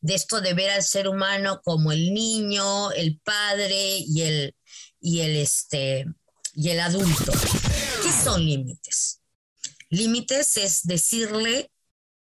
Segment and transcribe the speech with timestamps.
[0.00, 4.56] de esto de ver al ser humano como el niño, el padre y el,
[5.00, 6.06] y el, este,
[6.54, 7.32] y el adulto.
[8.02, 9.20] ¿Qué son límites?
[9.90, 11.70] Límites es decirle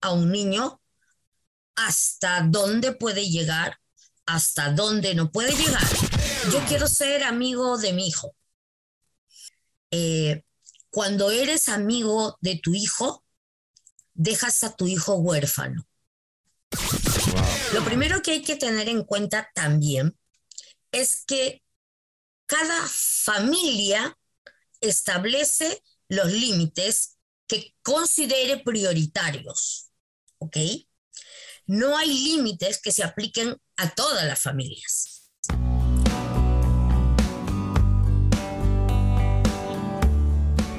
[0.00, 0.80] a un niño
[1.76, 3.78] hasta dónde puede llegar,
[4.26, 5.86] hasta dónde no puede llegar.
[6.52, 8.34] Yo quiero ser amigo de mi hijo.
[9.90, 10.44] Eh,
[10.90, 13.24] cuando eres amigo de tu hijo,
[14.14, 15.86] dejas a tu hijo huérfano.
[17.72, 20.18] Lo primero que hay que tener en cuenta también
[20.90, 21.62] es que
[22.46, 24.18] cada familia
[24.80, 29.92] establece los límites que considere prioritarios.
[30.38, 30.56] ¿Ok?
[31.66, 35.30] No hay límites que se apliquen a todas las familias.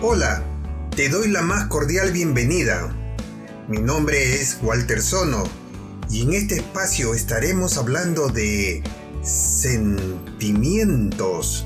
[0.02, 0.44] Hola,
[0.98, 2.94] te doy la más cordial bienvenida.
[3.70, 5.61] Mi nombre es Walter Sono
[6.12, 8.84] y en este espacio estaremos hablando de
[9.24, 11.66] sentimientos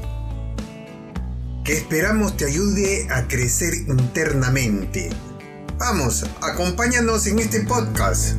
[1.63, 5.09] que esperamos te ayude a crecer internamente.
[5.79, 8.37] Vamos, acompáñanos en este podcast.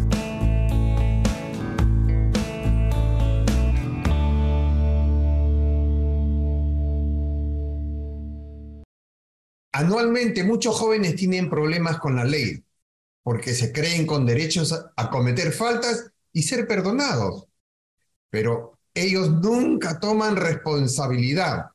[9.73, 12.66] Anualmente muchos jóvenes tienen problemas con la ley
[13.27, 17.49] porque se creen con derechos a cometer faltas y ser perdonados.
[18.31, 21.73] Pero ellos nunca toman responsabilidad,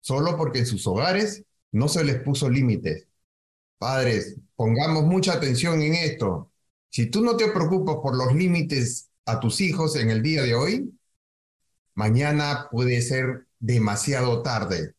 [0.00, 3.06] solo porque en sus hogares no se les puso límites.
[3.78, 6.50] Padres, pongamos mucha atención en esto.
[6.88, 10.56] Si tú no te preocupas por los límites a tus hijos en el día de
[10.56, 10.92] hoy,
[11.94, 14.96] mañana puede ser demasiado tarde.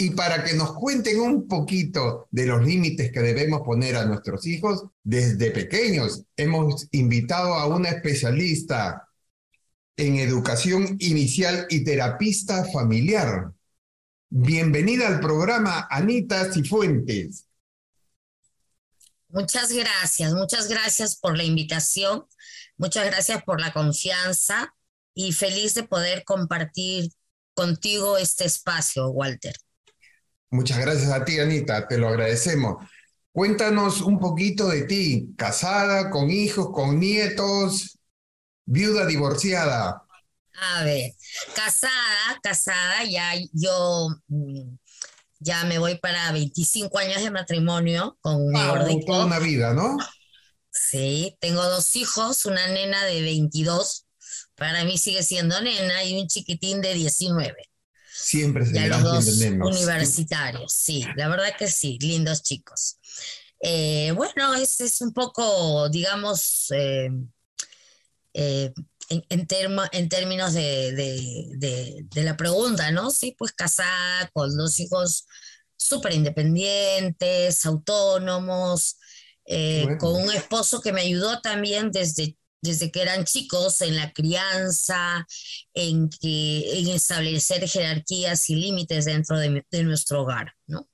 [0.00, 4.46] Y para que nos cuenten un poquito de los límites que debemos poner a nuestros
[4.46, 9.08] hijos, desde pequeños hemos invitado a una especialista
[9.96, 13.50] en educación inicial y terapista familiar.
[14.30, 17.46] Bienvenida al programa, Anita Cifuentes.
[19.30, 22.24] Muchas gracias, muchas gracias por la invitación,
[22.76, 24.72] muchas gracias por la confianza
[25.12, 27.10] y feliz de poder compartir
[27.52, 29.54] contigo este espacio, Walter.
[30.50, 32.84] Muchas gracias a ti, Anita, te lo agradecemos.
[33.32, 37.98] Cuéntanos un poquito de ti, casada, con hijos, con nietos,
[38.64, 40.02] viuda divorciada.
[40.60, 41.12] A ver,
[41.54, 44.76] casada, casada, ya yo mm,
[45.40, 49.96] ya me voy para 25 años de matrimonio con un ah, Toda una vida, ¿no?
[50.70, 54.06] Sí, tengo dos hijos, una nena de 22,
[54.54, 57.54] para mí sigue siendo nena, y un chiquitín de 19.
[58.20, 62.98] Siempre se ya los dos universitarios, sí, la verdad que sí, lindos chicos.
[63.60, 67.10] Eh, bueno, es, es, un poco, digamos, eh,
[68.34, 68.72] eh,
[69.08, 73.10] en, en, términos de, la pregunta, ¿no?
[73.10, 75.26] Sí, pues casada con dos hijos
[75.76, 78.98] súper independientes, autónomos,
[79.98, 85.26] con un esposo que me ayudó también desde desde que eran chicos en la crianza,
[85.74, 90.88] en, que, en establecer jerarquías y límites dentro de, nuestro hogar, ¿no?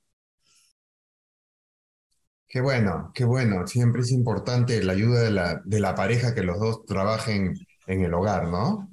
[2.47, 3.67] Qué bueno, qué bueno.
[3.67, 7.53] Siempre es importante la ayuda de la, de la pareja que los dos trabajen
[7.87, 8.89] en el hogar, ¿no?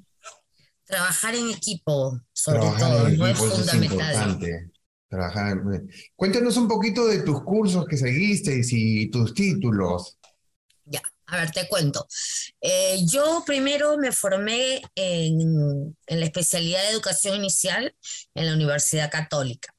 [0.85, 4.39] Trabajar en equipo, sobre todo, no es fundamental.
[5.09, 5.63] Trabajar
[6.17, 10.19] Cuéntanos un poquito de tus cursos que seguiste y tus títulos.
[11.33, 12.07] A ver, te cuento.
[12.61, 17.97] Eh, yo primero me formé en, la especialidad de educación inicial
[18.35, 19.75] en la Universidad Católica.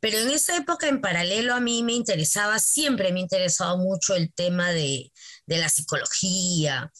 [0.00, 4.16] Pero en esa época, en paralelo, a mí me interesaba, siempre me ha interesado mucho
[4.16, 5.12] el tema de,
[5.46, 6.90] la psicología.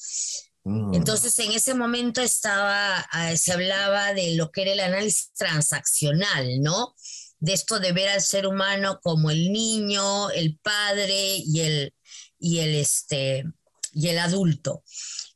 [0.62, 0.94] Mm.
[0.94, 6.60] Entonces, en ese momento estaba, ah, se hablaba de lo que era el análisis transaccional,
[6.60, 6.94] ¿no?
[7.40, 11.94] De esto de ver al ser humano como el niño, el padre y el,
[12.38, 13.46] y el, este,
[13.92, 14.82] y el adulto.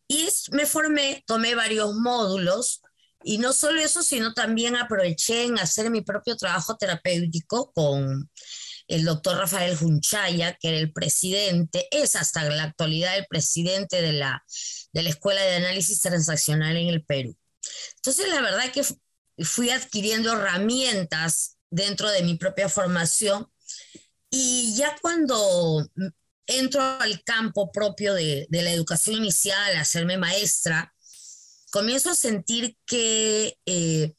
[0.06, 2.82] Y me formé, tomé varios módulos
[3.22, 8.30] y no solo eso, sino también aproveché en hacer mi propio trabajo terapéutico con
[8.86, 14.12] el doctor Rafael Junchaya, que era el presidente, es hasta la actualidad el presidente de
[14.12, 14.44] la,
[14.92, 17.34] de la Escuela de Análisis Transaccional en el Perú.
[17.96, 18.84] Entonces, la verdad que
[19.42, 23.50] fui adquiriendo herramientas dentro de mi propia formación
[24.30, 25.88] y ya cuando
[26.46, 30.94] entro al campo propio de, la educación inicial, a hacerme maestra,
[31.70, 34.12] comienzo a sentir que, eh,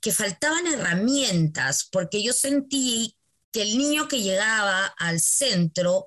[0.00, 3.16] que faltaban herramientas, porque yo sentí
[3.52, 6.06] que el niño que llegaba al centro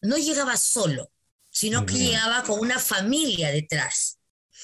[0.00, 1.12] no llegaba solo,
[1.50, 4.18] sino que llegaba con una familia detrás.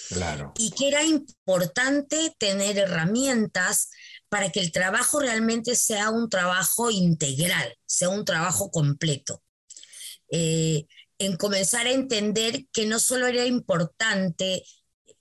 [0.08, 0.52] Claro.
[0.56, 3.90] Y que era importante tener herramientas
[4.28, 9.42] para que el trabajo realmente sea un trabajo integral, sea un trabajo completo.
[10.30, 10.86] Eh,
[11.18, 14.62] en comenzar a entender que no solo era importante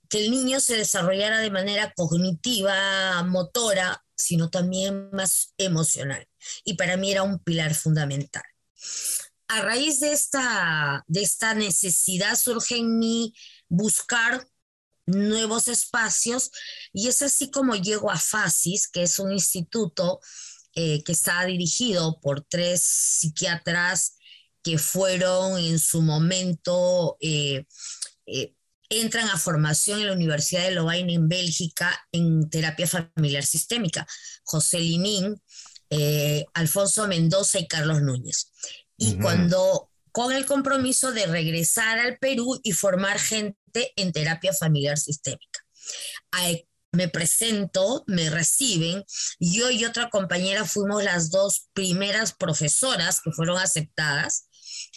[0.09, 6.27] que el niño se desarrollara de manera cognitiva, motora, sino también más emocional.
[6.63, 8.43] Y para mí era un pilar fundamental.
[9.47, 13.33] A raíz de esta, de esta necesidad surge en mí
[13.69, 14.45] buscar
[15.05, 16.51] nuevos espacios
[16.91, 20.19] y es así como llego a FASIS, que es un instituto
[20.75, 24.16] eh, que está dirigido por tres psiquiatras
[24.67, 27.65] que fueron en su momento, eh,
[28.25, 28.53] eh,
[28.89, 34.05] entran a formación en la Universidad de Lovaina en Bélgica en terapia familiar sistémica,
[34.43, 35.41] José Linín,
[36.53, 38.51] Alfonso Mendoza y Carlos Núñez.
[38.97, 44.97] Y cuando con el compromiso de regresar al Perú y formar gente en terapia familiar
[44.97, 45.65] sistémica.
[46.91, 49.03] Me presento, me reciben,
[49.39, 54.46] yo y otra compañera fuimos las dos primeras profesoras que fueron aceptadas,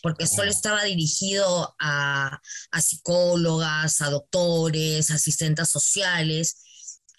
[0.03, 2.41] porque solo estaba dirigido a,
[2.71, 6.57] a psicólogas, a doctores, asistentes sociales,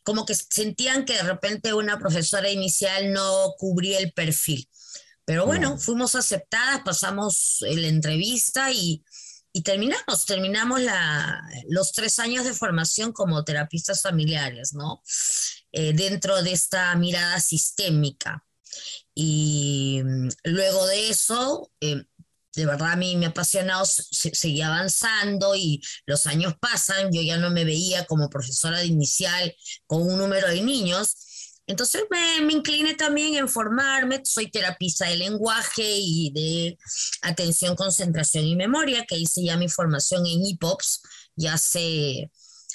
[0.03, 4.67] como que sentían que de repente una profesora inicial no cubría el perfil.
[5.25, 9.03] Pero bueno, fuimos aceptadas, pasamos la entrevista y,
[9.63, 15.01] terminamos, terminamos la, los tres años de formación como terapistas familiares, ¿no?
[15.71, 18.43] Eh, dentro de esta mirada sistémica.
[19.13, 22.03] Y mm, luego de eso, eh,
[22.55, 27.37] de verdad a mí me ha apasionado, seguía avanzando y los años pasan, yo ya
[27.37, 29.55] no me veía como profesora de inicial
[29.87, 31.15] con un número de niños,
[31.67, 36.77] entonces me, me, incliné también en formarme, soy terapista de lenguaje y de
[37.21, 41.01] atención, concentración y memoria, que hice ya mi formación en IPOPS
[41.35, 42.29] ya hace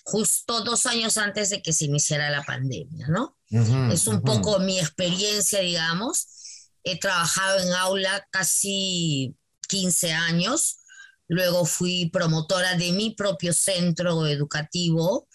[0.05, 3.37] justo dos años antes de que se iniciara la pandemia, ¿no?
[3.50, 6.28] es un poco mi experiencia, digamos.
[6.82, 10.80] He trabajado en aula casi 15 años,
[11.28, 15.26] Luego fui promotora de mi propio centro educativo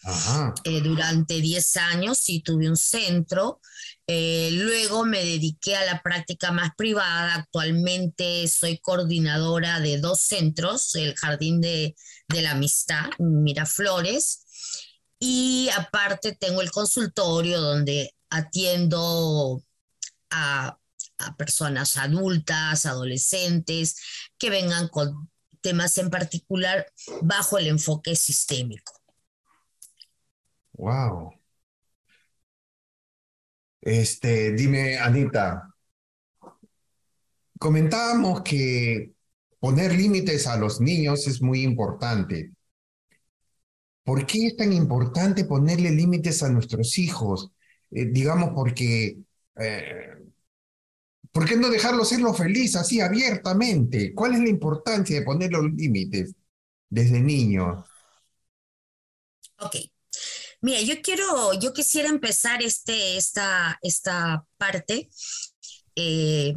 [0.63, 3.59] eh, durante 10 años y tuve un centro.
[4.07, 7.35] Eh, luego me dediqué a la práctica más privada.
[7.35, 11.95] Actualmente soy coordinadora de dos centros, el Jardín de,
[12.29, 14.45] la Amistad, Miraflores.
[15.19, 19.61] Y aparte tengo el consultorio donde atiendo
[20.29, 20.77] a
[21.37, 23.95] personas adultas, adolescentes,
[24.37, 25.29] que vengan con
[25.61, 26.85] temas en particular
[27.21, 28.93] bajo el enfoque sistémico.
[30.73, 31.33] Wow.
[33.81, 35.73] Este, dime, Anita,
[37.59, 39.13] comentábamos que
[39.59, 42.51] poner límites a los niños es muy importante.
[44.03, 47.51] ¿Por qué es tan importante ponerle límites a nuestros hijos?
[47.91, 49.17] Eh, digamos, porque
[49.55, 50.09] eh,
[51.31, 54.13] ¿Por qué no dejarlo serlo feliz así abiertamente?
[54.13, 56.33] ¿Cuál es la importancia de poner los límites
[56.89, 57.85] desde niño?
[59.57, 59.77] Ok.
[60.61, 65.09] Mira, yo quiero, yo quisiera empezar este, esta, esta parte
[65.95, 66.53] eh,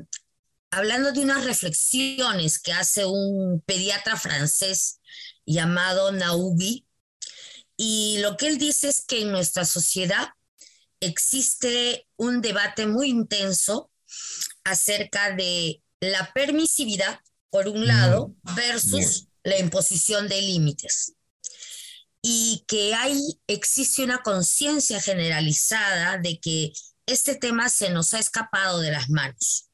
[0.71, 5.01] hablando de unas reflexiones que hace un pediatra francés
[5.47, 6.87] llamado Naubi.
[7.77, 10.29] Y lo que él dice es que en nuestra sociedad
[11.01, 13.91] existe un debate muy intenso
[14.65, 21.15] acerca de la permisividad, por un lado, versus la imposición de límites.
[22.23, 26.73] Y que hay, existe una conciencia generalizada de que
[27.07, 29.69] este tema se nos ha escapado de las manos.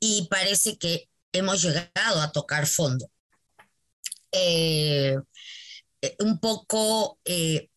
[0.00, 3.10] Y parece que hemos llegado a tocar fondo.
[4.30, 5.16] Eh,
[6.00, 7.70] eh, un poco eh,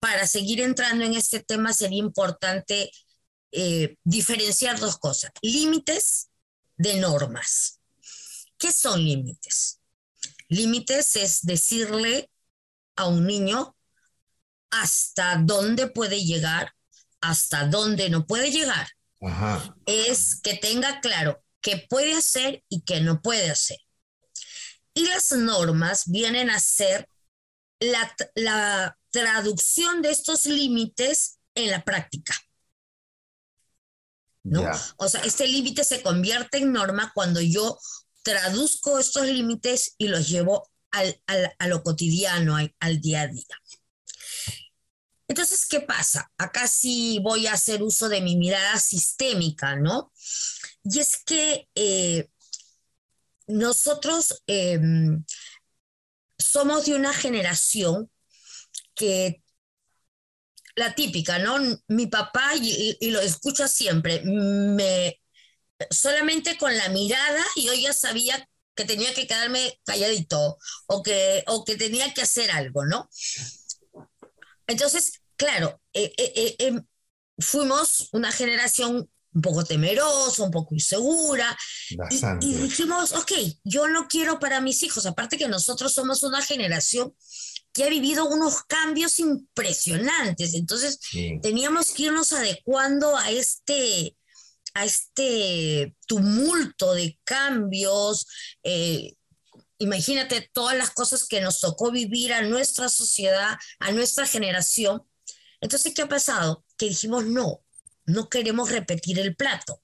[0.00, 2.90] para seguir entrando en este tema sería importante
[3.56, 6.28] eh, diferenciar dos cosas, límites
[6.76, 7.78] de normas.
[8.58, 9.80] ¿Qué son límites?
[10.48, 12.28] Límites es decirle
[12.96, 13.76] a un niño
[14.70, 16.74] hasta dónde puede llegar,
[17.20, 18.88] hasta dónde no puede llegar.
[19.86, 23.78] Es que tenga claro qué puede hacer y qué no puede hacer.
[24.94, 27.08] Y las normas vienen a ser
[27.78, 32.34] la, la traducción de estos límites en la práctica.
[34.44, 34.70] ¿No?
[34.98, 37.78] O sea, este límite se convierte en norma cuando yo
[38.22, 41.20] traduzco estos límites y los llevo al,
[41.58, 43.60] a lo cotidiano, al, día a día.
[45.26, 46.30] Entonces, ¿qué pasa?
[46.38, 50.12] Acá sí voy a hacer uso de mi mirada sistémica, ¿no?
[50.84, 52.28] Y es que eh,
[53.46, 55.24] nosotros em,
[56.38, 58.10] somos de una generación
[58.94, 59.42] que
[60.76, 61.58] la típica, ¿no?
[61.88, 65.20] Mi papá, y, lo escucho siempre, me,
[65.90, 71.64] solamente con la mirada yo ya sabía que tenía que quedarme calladito o que, o
[71.64, 73.08] que tenía que hacer algo, ¿no?
[74.66, 76.80] Entonces, claro, eh, eh, eh,
[77.38, 81.56] fuimos una generación un poco temerosa, un poco insegura,
[81.90, 83.32] y, y, dijimos, ok,
[83.64, 87.14] yo no quiero para mis hijos, aparte que nosotros somos una generación
[87.74, 91.00] que ha vivido unos cambios impresionantes, entonces
[91.42, 94.16] teníamos que irnos adecuando a este,
[94.74, 98.28] a este tumulto de cambios.
[98.62, 99.14] Eh,
[99.78, 105.02] imagínate todas las cosas que nos tocó vivir a nuestra sociedad, a nuestra generación.
[105.60, 106.64] Entonces, ¿qué ha pasado?
[106.78, 107.64] Que dijimos, no,
[108.06, 109.82] no queremos repetir el plato.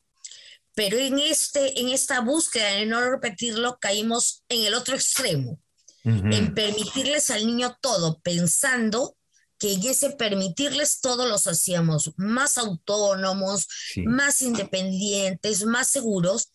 [0.76, 5.60] Pero en, este, en esta búsqueda de no repetirlo, caímos en el otro extremo,
[6.04, 9.16] en permitirles al niño todo, pensando
[9.58, 13.68] que en ese permitirles todo los hacíamos más autónomos,
[14.06, 16.48] más independientes, más seguros,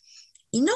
[0.49, 0.73] y no,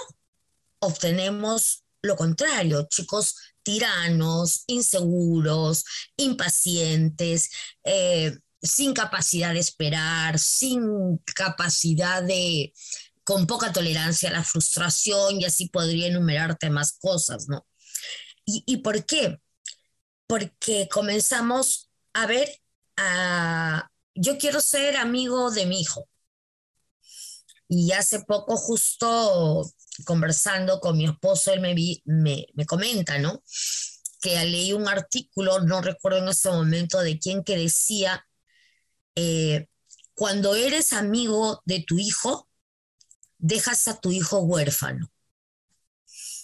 [0.79, 5.83] obtenemos lo contrario, chicos tiranos, inseguros,
[6.17, 7.49] impacientes,
[7.83, 12.73] eh, sin capacidad de esperar, sin capacidad de,
[13.23, 17.65] con poca tolerancia a la frustración, y así podría enumerarte más cosas, ¿no?
[18.65, 19.39] ¿Y, por qué?
[20.27, 22.49] Porque comenzamos a ver,
[24.15, 26.07] yo quiero ser amigo de mi hijo.
[27.67, 29.63] Y hace poco, justo
[30.05, 31.75] conversando con mi esposo, él me,
[32.05, 33.43] me, me comenta, ¿no?
[34.21, 38.25] Que leí un artículo, no recuerdo en ese momento de quién, que decía,
[39.15, 39.67] eh,
[40.15, 42.49] cuando eres amigo de tu hijo,
[43.37, 45.11] dejas a tu hijo huérfano.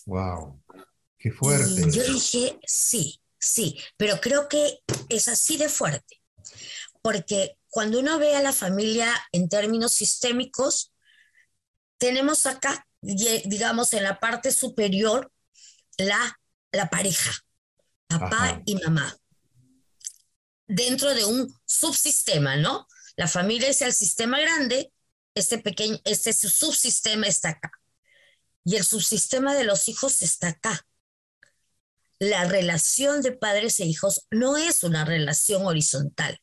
[0.05, 0.61] Wow,
[1.25, 1.81] qué fuerte.
[1.87, 6.19] Y yo dije, sí, Sí, pero creo que es así de fuerte,
[7.03, 10.91] porque cuando uno ve a la familia en términos sistémicos,
[11.99, 15.31] tenemos acá, digamos, en la parte superior,
[15.99, 16.39] la,
[16.71, 17.33] la pareja,
[18.07, 19.15] papá y mamá,
[20.65, 22.87] dentro de un subsistema, ¿no?
[23.15, 24.91] La familia es el sistema grande,
[25.35, 27.71] este pequeño, este subsistema está acá.
[28.63, 30.83] Y el subsistema de los hijos está acá
[32.19, 36.39] la relación de padres e hijos no es una relación horizontal,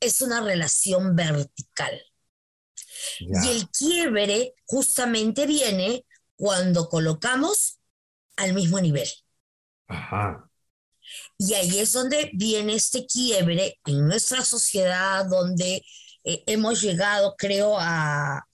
[0.00, 2.00] es una relación vertical.
[3.20, 6.04] Y el quiebre justamente viene
[6.36, 7.78] cuando colocamos
[8.36, 9.08] al mismo nivel.
[11.36, 15.82] Y ahí es donde viene este quiebre en nuestra sociedad, donde
[16.24, 18.46] eh, hemos llegado, creo, a,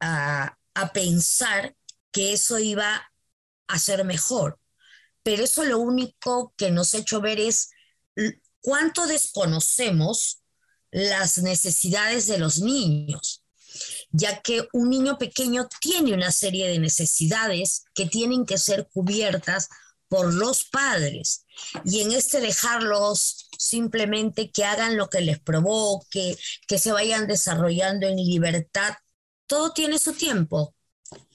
[0.00, 1.74] a pensar
[2.10, 3.10] que eso iba
[3.68, 4.58] a ser mejor
[5.22, 7.70] pero eso lo único que nos ha hecho ver es
[8.60, 10.42] cuánto desconocemos
[10.90, 13.44] las necesidades de los niños,
[14.10, 19.68] ya que un niño pequeño tiene una serie de necesidades que tienen que ser cubiertas
[20.08, 21.46] por los padres.
[21.86, 26.36] Y en este dejarlos simplemente que hagan lo que les provoque,
[26.68, 28.94] que se vayan desarrollando en libertad,
[29.46, 30.74] todo tiene su tiempo,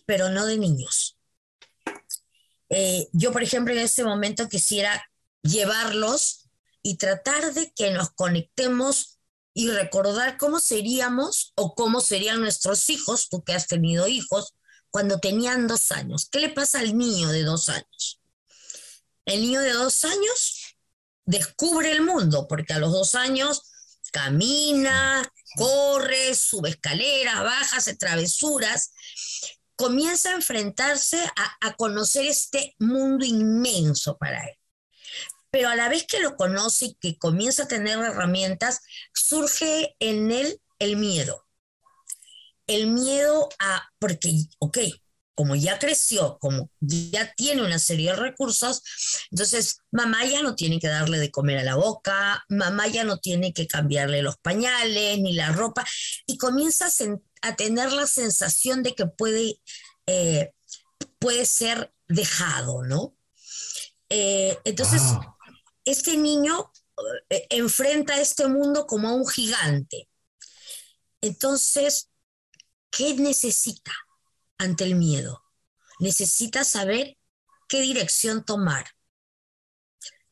[0.05, 1.16] pero no de niños.
[2.69, 5.09] Eh, yo, por ejemplo, en este momento quisiera
[5.41, 6.49] llevarlos
[6.81, 9.19] y tratar de que nos conectemos
[9.53, 14.53] y recordar cómo seríamos o cómo serían nuestros hijos, tú que has tenido hijos,
[14.89, 16.27] cuando tenían dos años.
[16.31, 18.21] ¿Qué le pasa al niño de dos años?
[19.25, 20.75] El niño de dos años
[21.25, 23.63] descubre el mundo, porque a los dos años
[24.11, 28.91] camina, corre, sube escaleras, baja, hace travesuras,
[29.77, 31.23] comienza a enfrentarse
[31.61, 34.55] a, conocer este mundo inmenso para él.
[35.51, 38.81] Pero a la vez que lo conoce y que comienza a tener herramientas,
[39.13, 41.45] surge en él el miedo.
[42.65, 44.79] El miedo a, porque, ok,
[45.37, 48.81] como ya creció, como ya tiene una serie de recursos,
[49.29, 53.19] entonces mamá ya no tiene que darle de comer a la boca, mamá ya no
[53.19, 55.85] tiene que cambiarle los pañales ni la ropa,
[56.25, 56.87] y comienza
[57.43, 59.61] a, tener la sensación de que puede,
[60.07, 60.53] eh,
[61.19, 63.15] puede ser dejado, ¿no?
[64.09, 65.03] Eh, entonces,
[65.85, 66.71] este niño
[67.29, 70.09] eh, enfrenta este mundo como a un gigante.
[71.21, 72.09] Entonces,
[72.89, 73.93] ¿qué necesita?
[74.57, 75.43] Ante el miedo.
[75.99, 77.17] Necesita saber
[77.67, 78.85] qué dirección tomar.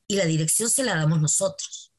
[0.08, 1.92] Y la dirección se la damos nosotros.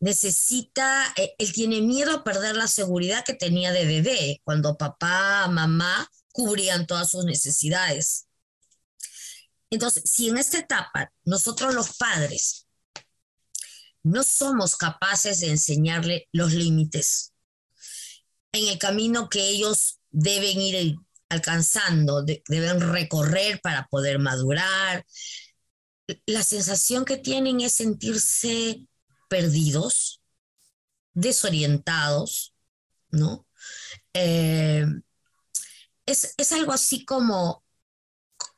[0.00, 5.46] Necesita, eh, él tiene miedo a perder la seguridad que tenía de bebé, cuando papá,
[5.48, 8.26] mamá cubrían todas sus necesidades.
[9.70, 12.66] Entonces, si en esta etapa nosotros los padres
[14.02, 17.32] no somos capaces de enseñarle los límites
[18.52, 20.96] en el camino que ellos deben ir
[21.28, 25.04] alcanzando, deben recorrer para poder madurar,
[26.26, 28.86] la sensación que tienen es sentirse
[29.28, 30.20] perdidos,
[31.14, 32.54] desorientados,
[33.10, 33.46] ¿no?
[34.12, 34.84] Eh,
[36.06, 37.64] es, es, algo así como,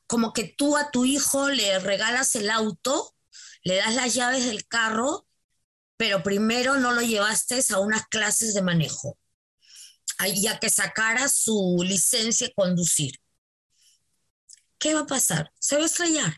[0.06, 3.14] como que tú a tu hijo le regalas el auto,
[3.62, 5.26] le das las llaves del carro,
[5.96, 9.18] pero primero no lo llevaste a unas clases de manejo,
[10.34, 13.18] ya que sacara su licencia de conducir.
[14.78, 15.52] ¿Qué va a pasar?
[15.58, 16.36] Se va a estrellar.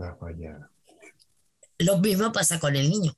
[0.00, 0.70] Va a fallar.
[1.78, 3.16] Lo mismo pasa con el niño.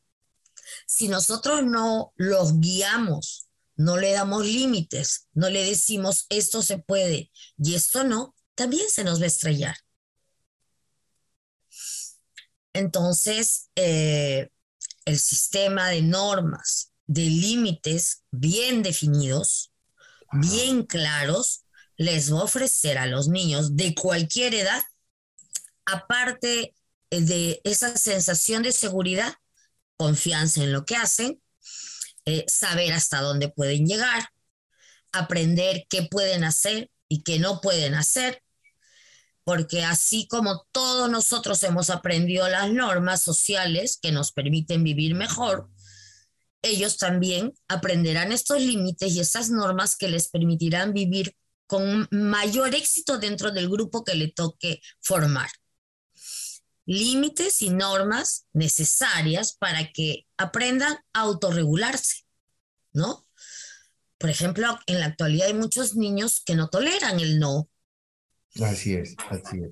[0.87, 7.31] Si nosotros no los guiamos, no le damos límites, no le decimos esto se puede
[7.59, 9.77] y esto no, también se nos va a estrellar.
[12.73, 14.49] Entonces, eh,
[15.05, 19.73] el sistema de normas, de límites bien definidos,
[20.33, 21.65] bien claros,
[21.97, 24.83] les va a ofrecer a los niños de cualquier edad,
[25.85, 26.75] aparte
[27.11, 29.35] de esa sensación de seguridad,
[29.97, 31.41] confianza en lo que hacen,
[32.25, 34.29] eh, saber hasta dónde pueden llegar,
[35.13, 38.43] aprender qué pueden hacer y qué no pueden hacer,
[39.45, 45.69] porque así como todos nosotros hemos aprendido las normas sociales que nos permiten vivir mejor,
[46.65, 53.19] ellos también aprenderán estos límites y esas normas que les permitirán vivir con mayor éxito
[53.19, 55.49] dentro del grupo que le toque formar
[56.87, 62.25] límites y normas necesarias para que aprendan a autorregularse,
[62.93, 63.27] ¿no?
[64.19, 67.69] Por ejemplo, en la actualidad hay muchos niños que no toleran el no.
[68.63, 69.71] Así es, así es.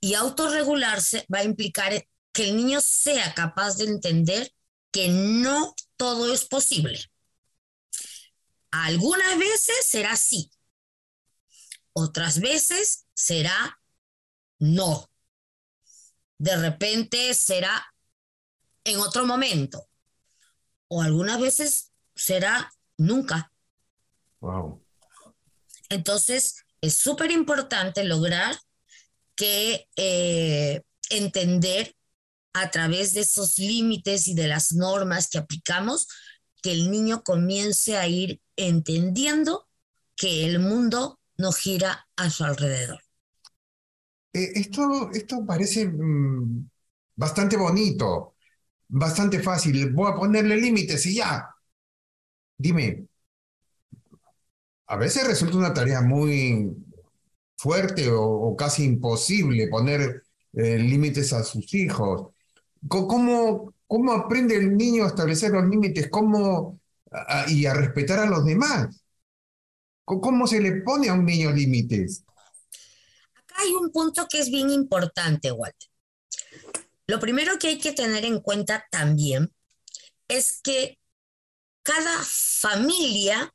[0.00, 4.50] Y autorregularse va a implicar que el niño sea capaz de entender
[4.90, 6.98] que no todo es posible.
[8.70, 10.50] Algunas veces será sí,
[11.92, 13.78] otras veces será
[14.58, 15.10] no
[16.40, 17.86] de repente será
[18.84, 19.86] en otro momento.
[20.88, 23.52] O algunas veces será nunca.
[24.40, 24.82] Wow.
[25.90, 28.58] Entonces, es súper importante lograr
[29.36, 31.94] que eh, entender
[32.52, 36.08] a través de esos límites y de las normas que aplicamos,
[36.62, 39.68] que el niño comience a ir entendiendo
[40.16, 43.00] que el mundo no gira a su alrededor.
[44.32, 46.68] Eh, esto, esto parece mm,
[47.16, 48.36] bastante bonito,
[48.88, 49.92] bastante fácil.
[49.92, 51.48] Voy a ponerle límites y ya.
[52.58, 53.08] Dime,
[54.86, 56.76] a veces resulta una tarea muy
[57.56, 62.32] fuerte o, casi imposible poner eh, límites a sus hijos.
[62.88, 66.80] ¿Cómo, ¿Cómo aprende el niño a establecer los límites cómo,
[67.48, 69.02] y a respetar a los demás?
[70.04, 72.24] ¿Cómo se le pone a un niño límites?
[73.60, 75.88] hay un punto que es bien importante, Walter.
[77.06, 79.52] Lo primero que hay que tener en cuenta también
[80.28, 80.98] es que
[81.82, 83.54] cada familia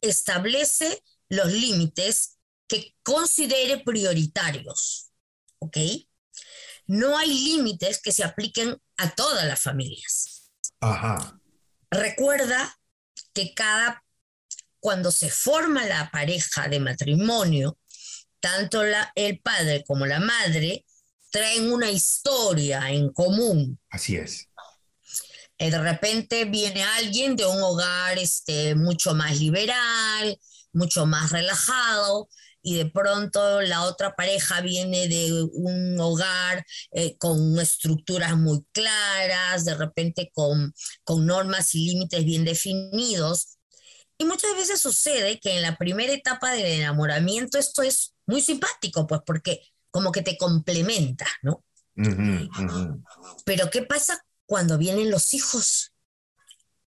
[0.00, 5.10] establece los límites que considere prioritarios,
[5.58, 5.76] ¿ok?
[6.86, 10.50] No hay límites que se apliquen a todas las familias.
[10.80, 11.40] Ajá.
[11.90, 12.76] Recuerda
[13.32, 14.04] que cada,
[14.80, 17.78] cuando se forma la pareja de matrimonio,
[18.40, 18.82] tanto
[19.14, 20.84] el padre como la madre
[21.30, 23.80] traen una historia en común.
[23.90, 24.48] Así es.
[25.58, 30.38] Y de repente viene alguien de un hogar este, mucho más liberal,
[30.72, 32.28] mucho más relajado,
[32.64, 39.66] y de pronto la otra pareja viene de un hogar eh, con estructuras muy claras,
[39.66, 40.72] de repente con,
[41.04, 43.58] con normas y límites bien definidos.
[44.16, 49.06] Y muchas veces sucede que en la primera etapa del enamoramiento esto es muy simpático,
[49.06, 51.62] pues porque como que te complementa, ¿no?
[53.44, 55.92] Pero ¿qué pasa cuando vienen los hijos?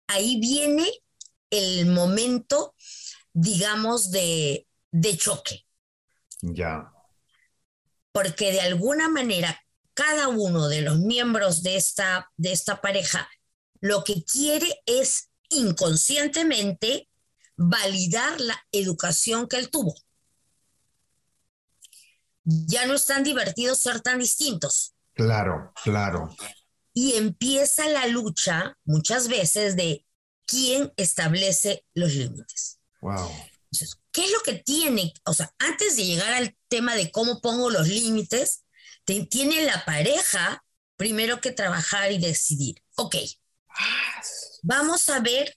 [0.06, 0.90] Ahí viene
[1.50, 2.74] el momento,
[3.34, 5.65] digamos, de, de choque.
[6.42, 6.92] Ya.
[8.12, 9.60] Porque de alguna manera
[9.94, 13.28] cada uno de los miembros de esta, de esta pareja
[13.80, 17.08] lo que quiere es inconscientemente
[17.56, 19.94] validar la educación que él tuvo
[22.46, 24.94] ya no es tan divertido ser tan distintos.
[25.14, 26.34] Claro, claro.
[26.92, 30.06] Y empieza la lucha muchas veces de
[30.46, 32.78] quién establece los límites.
[33.00, 33.30] Wow.
[34.12, 35.12] ¿Qué es lo que tiene?
[35.24, 38.64] O sea, antes de llegar al tema de cómo pongo los límites,
[39.04, 40.64] tiene la pareja
[40.96, 43.16] primero que trabajar y decidir, ok,
[44.62, 45.56] vamos a ver,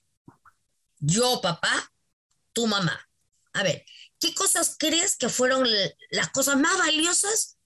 [0.98, 1.92] yo papá,
[2.52, 3.08] tu mamá,
[3.52, 3.84] a ver,
[4.18, 5.66] ¿qué cosas crees que fueron
[6.10, 7.58] las cosas más valiosas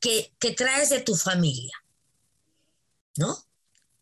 [0.00, 1.72] que, que traes de tu familia?
[3.16, 3.46] ¿No?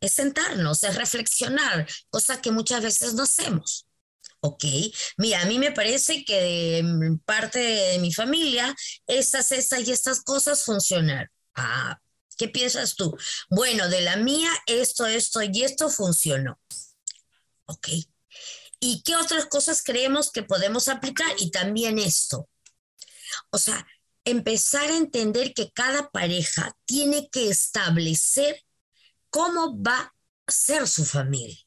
[0.01, 3.87] Es sentarnos, es reflexionar, cosa que muchas veces no hacemos.
[4.41, 4.65] Ok,
[5.19, 8.75] mira, a mí me parece que de parte de mi familia,
[9.07, 11.29] estas, estas y estas cosas funcionan.
[11.55, 12.01] Ah,
[12.37, 13.17] ¿qué piensas tú?
[13.51, 16.59] Bueno, de la mía, esto, esto y esto funcionó.
[17.67, 17.89] Ok.
[18.81, 21.31] ¿Y qué otras cosas creemos que podemos aplicar?
[21.39, 22.49] Y también esto.
[23.51, 23.87] O sea,
[24.25, 28.61] empezar a entender que cada pareja tiene que establecer
[29.31, 30.13] cómo va
[30.47, 31.62] a ser su familia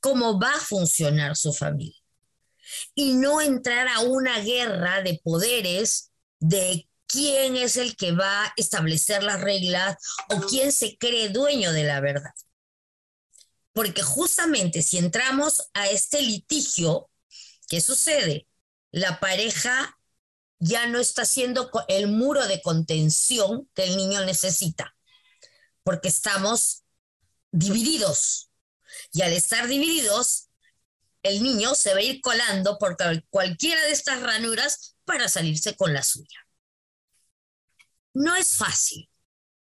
[0.00, 1.96] cómo va a funcionar su familia.
[2.94, 8.52] Y no entrar a una guerra de poderes de quién es el que va a
[8.56, 9.96] establecer las reglas
[10.30, 12.32] o quién se cree dueño de la verdad.
[13.72, 17.10] Porque justamente si entramos a este litigio,
[17.68, 18.46] ¿qué sucede?
[18.92, 19.96] La pareja
[20.58, 24.94] ya no está haciendo el muro de contención que el niño necesita,
[25.82, 26.84] porque estamos
[27.50, 28.49] divididos.
[29.12, 30.48] Y al estar divididos,
[31.22, 32.96] el niño se va a ir colando por
[33.28, 36.46] cualquiera de estas ranuras para salirse con la suya.
[38.14, 39.08] No es fácil.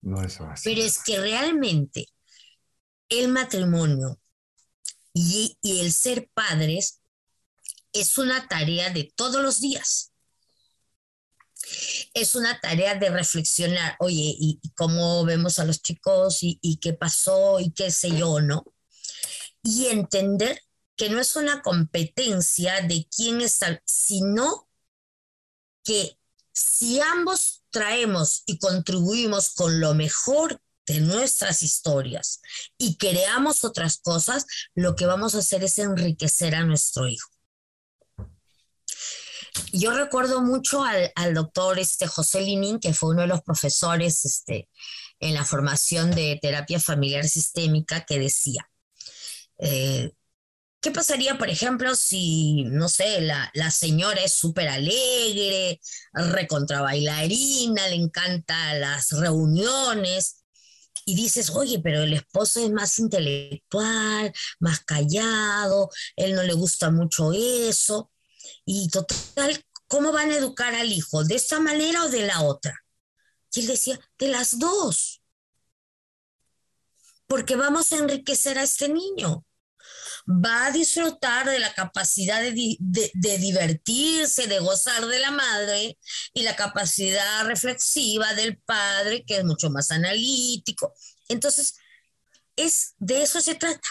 [0.02, 0.74] No es fácil.
[0.74, 2.08] Pero es que realmente
[3.10, 4.20] el matrimonio
[5.14, 7.02] y, y el ser padres
[7.94, 10.14] es una tarea de todos los días.
[12.14, 16.94] Es una tarea de reflexionar, oye, ¿y, cómo vemos a los chicos y, y qué
[16.94, 18.64] pasó y qué sé yo, no?
[19.64, 20.62] Y entender
[20.96, 24.68] que no es una competencia de quién está, sino
[25.84, 26.18] que
[26.54, 32.42] si ambos traemos y contribuimos con lo mejor de nuestras historias
[32.78, 34.46] y creamos otras cosas,
[34.76, 37.30] lo que vamos a hacer es enriquecer a nuestro hijo.
[39.72, 44.68] Yo recuerdo mucho al, doctor este, José Linín, que fue uno de los profesores este,
[45.20, 48.70] en la formación de terapia familiar sistémica, que decía,
[49.60, 50.12] eh,
[50.82, 55.82] ¿Qué pasaría, por ejemplo, si, no sé, la, señora es súper alegre,
[56.14, 60.46] recontra bailarina, le encantan las reuniones,
[61.06, 66.92] y dices, oye, pero el esposo es más intelectual, más callado, él no le gusta
[66.92, 68.12] mucho eso,
[68.66, 71.26] y total, ¿cómo van a educar al hijo?
[71.26, 72.80] ¿De esta manera o de la otra?
[73.52, 75.22] Y él decía, de las dos,
[77.28, 79.46] porque vamos a enriquecer a este niño
[80.30, 82.78] va a disfrutar de la capacidad de,
[83.40, 85.98] divertirse, de gozar de la madre
[86.34, 90.94] y la capacidad reflexiva del padre, que es mucho más analítico.
[91.30, 91.76] Entonces,
[92.56, 93.88] es, de eso se trata,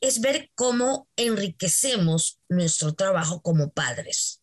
[0.00, 4.42] es ver cómo enriquecemos nuestro trabajo como padres.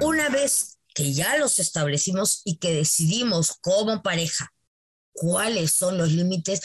[0.00, 4.52] Una vez que ya los establecimos y que decidimos como pareja
[5.12, 6.60] cuáles son los límites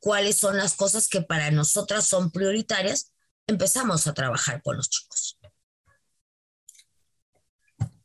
[0.00, 3.12] cuáles son las cosas que para nosotras son prioritarias,
[3.46, 5.38] empezamos a trabajar con los chicos.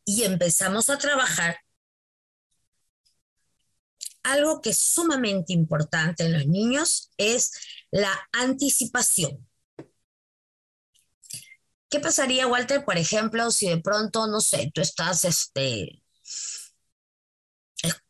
[0.05, 1.57] Y empezamos a trabajar
[4.23, 7.51] algo que es sumamente importante en los niños es
[7.91, 9.47] la anticipación.
[11.89, 16.03] ¿Qué pasaría, Walter, por ejemplo, si de pronto, no sé, tú estás este,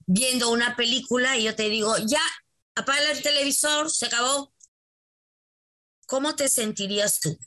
[0.08, 2.22] viendo una película y yo te digo, ya,
[2.78, 4.54] apaga el televisor, se acabó.
[6.06, 7.38] ¿Cómo te sentirías tú?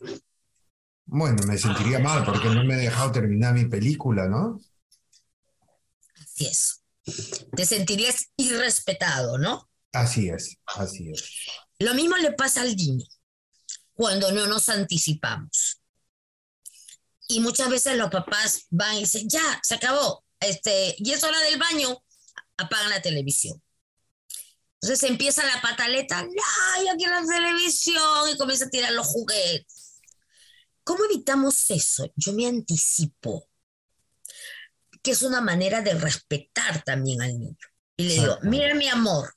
[1.06, 4.60] Bueno, me sentiría mal porque no me he dejado terminar mi película, ¿no?
[6.20, 6.82] Así es.
[7.56, 9.70] Te sentirías irrespetado, ¿no?
[9.92, 11.24] Así es, así es.
[11.78, 13.06] Lo mismo le pasa al niño
[13.94, 15.80] cuando no nos anticipamos.
[17.28, 21.40] Y muchas veces los papás van y dicen, ya, se acabó, este, y es hora
[21.40, 22.02] del baño,
[22.56, 23.62] apagan la televisión.
[24.82, 28.30] Entonces empieza la pataleta, ¡ay, yo quiero la televisión!
[28.32, 30.00] Y comienza a tirar los juguetes.
[30.84, 32.10] ¿Cómo evitamos eso?
[32.16, 33.48] Yo me anticipo,
[35.02, 37.56] que es una manera de respetar también al niño.
[37.98, 39.34] Y le digo, mira mi amor,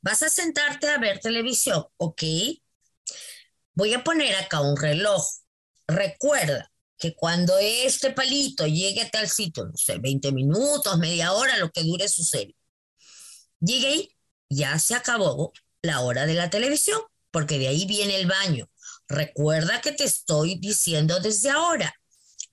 [0.00, 2.22] vas a sentarte a ver televisión, ¿ok?
[3.74, 5.24] Voy a poner acá un reloj.
[5.86, 11.56] Recuerda que cuando este palito llegue a tal sitio, no sé, 20 minutos, media hora,
[11.58, 12.56] lo que dure su serie,
[13.60, 14.16] llegue ahí,
[14.54, 18.70] ya se acabó la hora de la televisión, porque de ahí viene el baño.
[19.08, 21.94] Recuerda que te estoy diciendo desde ahora,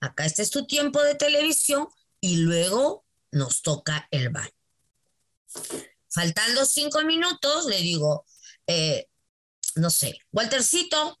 [0.00, 1.88] acá este es tu tiempo de televisión
[2.20, 4.50] y luego nos toca el baño.
[6.08, 8.24] Faltando cinco minutos, le digo,
[8.66, 9.08] eh,
[9.76, 11.20] no sé, Waltercito,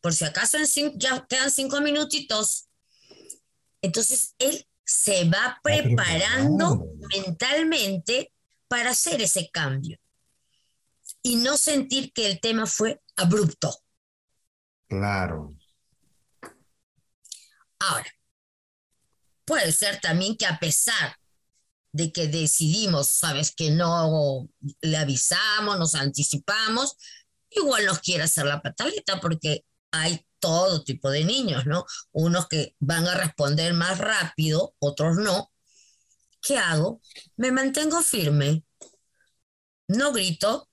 [0.00, 0.58] por si acaso
[0.94, 2.68] ya quedan cinco minutitos.
[3.82, 8.32] Entonces él se va preparando mentalmente
[8.68, 9.98] para hacer ese cambio
[11.22, 13.74] y no sentir que el tema fue abrupto.
[14.88, 15.54] Claro.
[17.78, 18.10] Ahora,
[19.44, 21.16] puede ser también que a pesar
[21.92, 24.48] de que decidimos, sabes, que no
[24.80, 26.96] le avisamos, nos anticipamos,
[27.50, 31.84] igual nos quiere hacer la pataleta porque hay todo tipo de niños, ¿no?
[32.12, 35.50] Unos que van a responder más rápido, otros no.
[36.40, 37.00] ¿Qué hago?
[37.36, 38.64] Me mantengo firme.
[39.88, 40.67] No grito,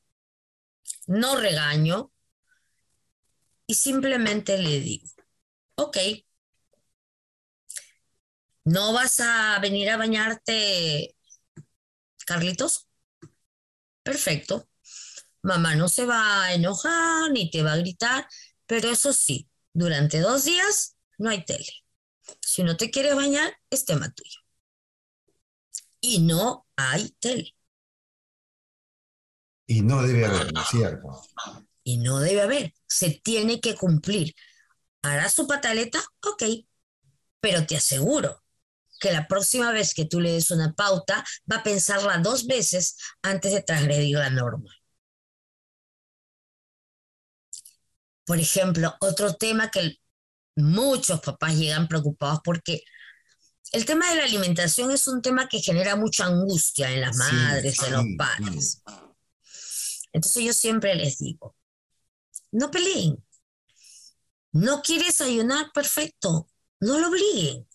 [1.07, 2.11] no regaño
[3.67, 5.07] y simplemente le digo,
[5.75, 5.97] ok,
[8.63, 11.15] ¿no vas a venir a bañarte,
[12.25, 12.87] Carlitos?
[14.03, 14.67] Perfecto.
[15.41, 18.27] Mamá no se va a enojar ni te va a gritar,
[18.65, 21.71] pero eso sí, durante dos días no hay tele.
[22.41, 24.39] Si no te quieres bañar, es tema tuyo.
[26.01, 27.54] Y no hay tele.
[29.67, 31.21] Y no debe haber, ¿no es cierto?
[31.83, 32.73] Y no debe haber.
[32.87, 34.35] Se tiene que cumplir.
[35.01, 36.03] ¿Hará su pataleta?
[36.23, 36.43] Ok.
[37.39, 38.43] Pero te aseguro
[38.99, 42.97] que la próxima vez que tú le des una pauta, va a pensarla dos veces
[43.21, 44.71] antes de transgredir la norma.
[48.25, 49.99] Por ejemplo, otro tema que
[50.55, 52.83] muchos papás llegan preocupados porque
[53.71, 57.83] el tema de la alimentación es un tema que genera mucha angustia en las madres,
[57.83, 58.81] en los padres.
[60.15, 61.57] Entonces yo siempre les digo,
[62.51, 63.21] no peleen.
[64.53, 66.47] No quieres ayunar, perfecto.
[66.79, 67.67] No lo obliguen.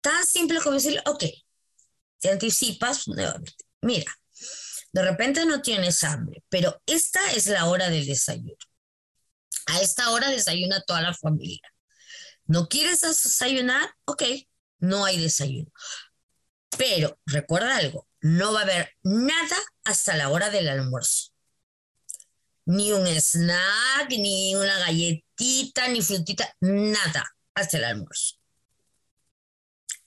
[0.00, 1.22] Tan simple como decirle, ok,
[2.18, 3.04] te anticipas.
[3.82, 4.12] Mira,
[4.92, 8.56] de repente no tienes hambre, pero esta es la hora del desayuno.
[9.66, 11.72] A esta hora desayuna toda la familia.
[12.46, 13.94] ¿No quieres desayunar?
[14.06, 14.24] Ok,
[14.78, 15.70] no hay desayuno.
[16.76, 21.30] Pero recuerda algo, no va a haber nada hasta la hora del almuerzo.
[22.66, 28.36] Ni un snack, ni una galletita, ni frutita, nada hasta el almuerzo.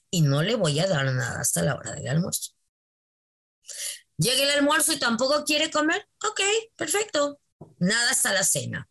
[0.10, 2.54] Y no le voy a dar nada hasta la hora del almuerzo.
[4.18, 6.08] Llega el almuerzo y tampoco quiere comer.
[6.28, 6.42] Ok,
[6.76, 7.40] perfecto.
[7.80, 8.90] Nada hasta la cena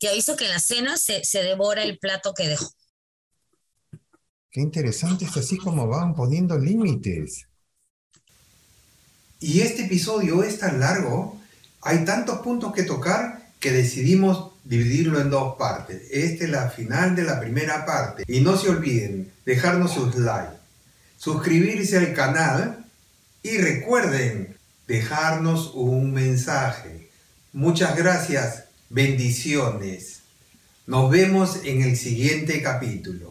[0.00, 2.70] te aviso que en la cena se, devora el plato que dejó.
[4.50, 7.46] Qué interesante es así como van poniendo límites.
[9.40, 11.40] Y este episodio es tan largo,
[11.82, 16.02] hay tantos puntos que tocar que decidimos dividirlo en dos partes.
[16.10, 18.24] Esta es la final de la primera parte.
[18.26, 20.56] Y no se olviden dejarnos sus likes,
[21.16, 22.84] suscribirse al canal
[23.42, 27.10] y recuerden dejarnos un mensaje.
[27.52, 30.22] Muchas gracias Bendiciones.
[30.88, 33.29] Nos vemos en el siguiente capítulo.